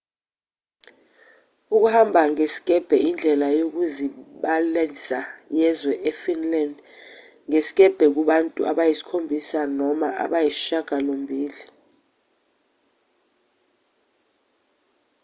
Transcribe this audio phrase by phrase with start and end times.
[1.75, 5.19] ukuhamba ngezikebhe indlela yokuzilibazisa
[5.57, 6.75] yezwe efinland
[7.47, 11.61] ngesikebhe kubantu abayisikhombisa noma abayisishiyagalombili